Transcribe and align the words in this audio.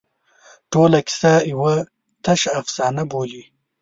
ټوله 0.71 0.99
کیسه 1.07 1.33
یوه 1.51 1.73
تشه 2.23 2.49
افسانه 2.61 3.03
بولي. 3.11 3.43